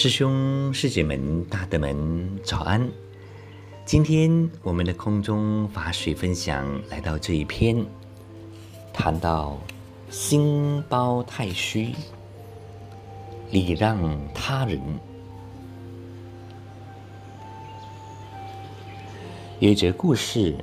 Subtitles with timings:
[0.00, 2.88] 师兄师姐们、大德们，早安！
[3.84, 7.84] 今天我们的空中法水分享来到这一篇，
[8.92, 9.58] 谈到
[10.08, 11.92] 心包太虚，
[13.50, 13.98] 礼让
[14.32, 14.80] 他人。
[19.58, 20.54] 有一则故事，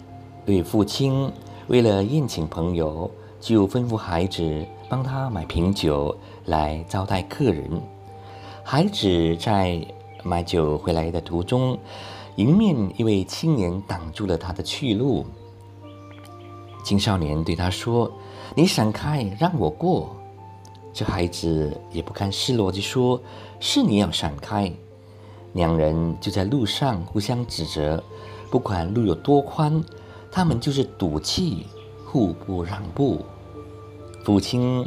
[0.46, 1.30] 对父亲
[1.68, 3.12] 为了宴请朋友，
[3.42, 7.70] 就吩咐孩子帮他买瓶酒来招待客人。
[8.68, 9.80] 孩子在
[10.24, 11.78] 买酒回来的途中，
[12.36, 15.24] 迎面一位青年挡住了他的去路。
[16.84, 18.12] 青少年对他说
[18.58, 20.16] ：“你闪开，让我过。”
[20.92, 23.22] 这孩子也不甘示弱，地说
[23.62, 24.74] ：“是你要闪开。”
[25.54, 28.04] 两人就在路上互相指责，
[28.50, 29.80] 不管路有多宽，
[30.32, 31.68] 他们就是赌气，
[32.04, 33.24] 互不让步。
[34.24, 34.84] 父亲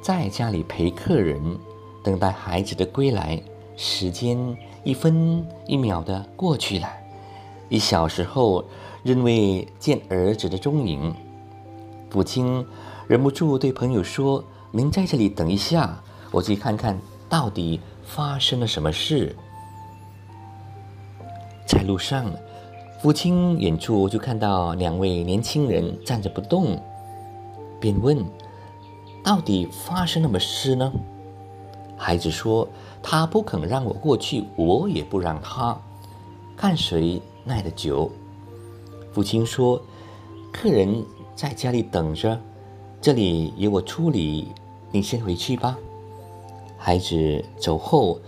[0.00, 1.58] 在家里陪客人。
[2.02, 3.40] 等待孩子的归来，
[3.76, 6.88] 时间一分一秒的过去了。
[7.68, 8.64] 一小时后，
[9.02, 11.14] 仍未见儿子的踪影，
[12.10, 12.66] 父亲
[13.06, 19.34] 忍不住对朋友说：“您在这里等一下，我去看看到底发生了什么事。”
[21.64, 22.30] 在路上，
[23.00, 26.78] 父亲远处就看到两位年轻人站着不动，
[27.80, 28.22] 便问
[29.24, 30.92] ：“到底发生了什么事呢？”
[32.04, 32.68] 孩子说
[33.00, 35.80] ：“他不肯让我过去，我也不让他，
[36.56, 38.10] 看谁耐得久。”
[39.14, 39.80] 父亲说
[40.52, 41.04] ：“客人
[41.36, 42.36] 在家里等着，
[43.00, 44.48] 这里由我处理，
[44.90, 45.78] 你先回去吧。”
[46.76, 48.18] 孩子走后，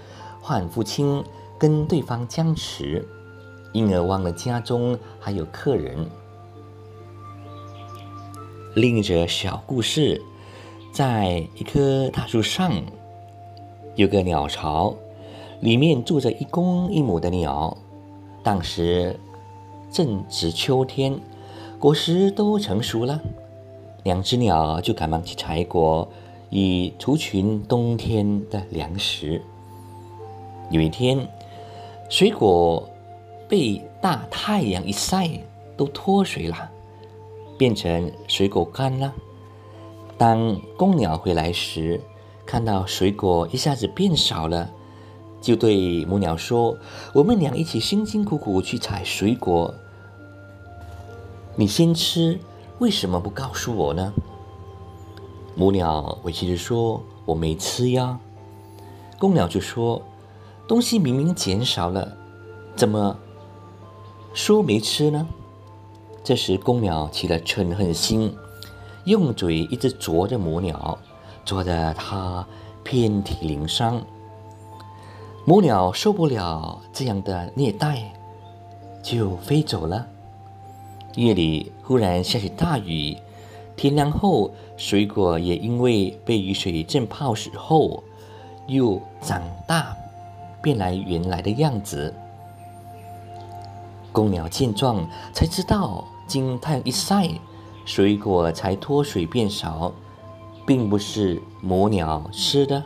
[0.41, 1.25] 换父亲
[1.59, 3.05] 跟对方僵持，
[3.73, 6.09] 因而忘了家中还有客人。
[8.77, 10.23] 另一则小故事，
[10.93, 12.73] 在一棵大树上。
[13.97, 14.95] 有个鸟巢，
[15.61, 17.77] 里面住着一公一母的鸟。
[18.43, 19.19] 当时
[19.91, 21.19] 正值秋天，
[21.79, 23.21] 果实都成熟了，
[24.03, 26.09] 两只鸟就赶忙去采果，
[26.51, 29.41] 以储存冬天的粮食。
[30.71, 31.29] 有一天，
[32.11, 32.89] 水果
[33.49, 35.31] 被大太阳一晒，
[35.77, 36.69] 都脱水了，
[37.57, 39.15] 变成水果干了。
[40.19, 42.01] 当公鸟回来时，
[42.47, 44.71] 看到水果一下子变少了，
[45.41, 46.77] 就对母鸟说
[47.13, 49.75] ：“我们俩一起辛辛苦苦去采水果，
[51.57, 52.39] 你先吃，
[52.79, 54.13] 为什么不告诉我呢？”
[55.57, 58.19] 母鸟委屈地说：“我没吃呀。”
[59.19, 60.03] 公鸟就说
[60.67, 62.17] ：“东西明明减少了，
[62.77, 63.17] 怎么
[64.33, 65.27] 说没吃呢？”
[66.25, 68.35] 这时公鸟起了嗔恨心，
[69.05, 70.99] 用嘴一直啄着母鸟。
[71.45, 72.47] 啄得它
[72.83, 74.03] 遍体鳞伤，
[75.45, 78.13] 母鸟受不了这样的虐待，
[79.03, 80.07] 就飞走了。
[81.17, 83.17] 夜里忽然下起大雨，
[83.77, 88.03] 天亮后，水果也因为被雨水浸泡时后，
[88.67, 89.97] 又长大，
[90.63, 92.13] 变来原来的样子。
[94.11, 97.29] 公鸟见状，才知道经太阳一晒，
[97.85, 99.93] 水果才脱水变少。
[100.67, 102.85] 并不是母鸟吃的，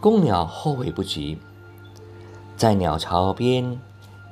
[0.00, 1.38] 公鸟后悔不及，
[2.56, 3.80] 在鸟巢边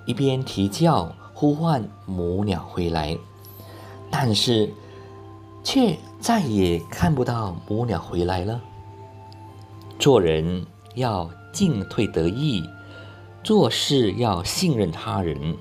[0.04, 3.16] 一边啼叫呼唤母鸟回来，
[4.10, 4.71] 但是
[5.62, 8.60] 却再也看不到母鸟回来了。
[9.98, 12.62] 做人要进退得意，
[13.43, 15.56] 做事要信任他人，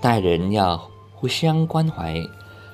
[0.00, 2.22] 待人要互相关怀。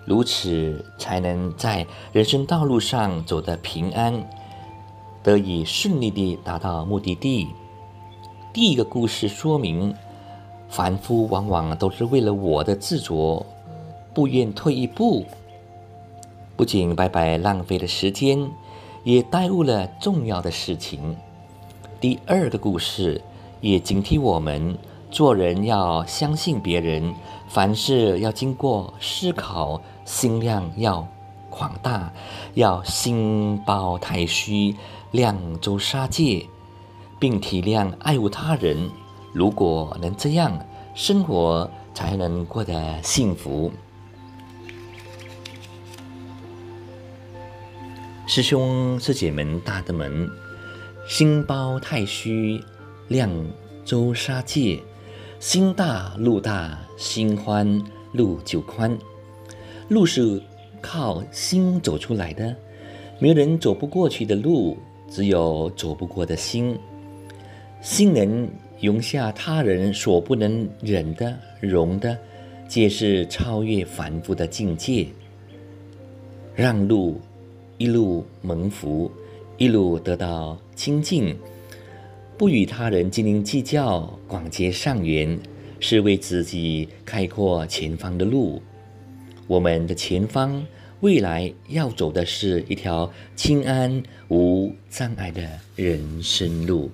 [0.06, 4.25] 如此才能在人生道路上走得平安，
[5.22, 7.49] 得以顺利地达到目的地。
[8.55, 9.93] 第一个故事说明，
[10.69, 13.44] 凡夫往往都是为了我的执着，
[14.14, 15.26] 不愿退一步，
[16.56, 18.49] 不仅白白浪费了时间，
[19.03, 21.17] 也耽误了重要的事情。
[22.00, 23.20] 第二个故事
[23.61, 24.79] 也警惕我们，
[25.11, 27.14] 做人要相信别人，
[27.49, 29.81] 凡事要经过思考。
[30.05, 31.05] 心量要
[31.50, 32.12] 广大，
[32.55, 34.76] 要心包太虚，
[35.11, 36.47] 量周杀戒，
[37.19, 38.88] 并体谅爱护他人。
[39.32, 40.64] 如果能这样，
[40.94, 43.73] 生活才能过得幸福。
[48.29, 50.29] 师兄师姐们、大德们，
[51.08, 52.62] 心包太虚，
[53.08, 53.29] 量
[53.85, 54.81] 周杀戒，
[55.38, 58.97] 心大路大，心宽路就宽。
[59.88, 60.43] 路是
[60.81, 62.56] 靠心走出来的，
[63.19, 64.77] 没有人走不过去的路，
[65.11, 66.79] 只有走不过的心。
[67.83, 68.49] 心能
[68.81, 72.19] 容下他人所不能忍的、容的，
[72.67, 75.06] 皆是超越凡夫的境界。
[76.55, 77.21] 让路，
[77.77, 79.11] 一路蒙福，
[79.59, 81.37] 一路得到清净，
[82.38, 85.41] 不与他人斤斤计较，广结善缘，
[85.81, 88.61] 是为自己开阔前方的路。
[89.47, 90.67] 我们的前方，
[91.00, 96.91] 未来要走的是一条清安无障碍的人生路。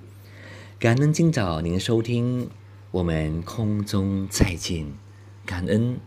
[0.79, 2.49] 感恩今早您收听，
[2.91, 4.85] 我们空中再见，
[5.45, 5.97] 感恩。